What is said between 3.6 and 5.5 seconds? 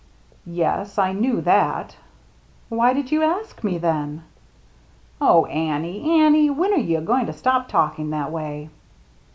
me, then?"" Oh,